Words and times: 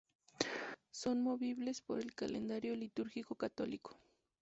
Son 0.89 1.21
movibles 1.21 1.81
por 1.83 1.99
el 1.99 2.15
calendario 2.15 2.75
litúrgico 2.75 3.35
católico. 3.35 3.95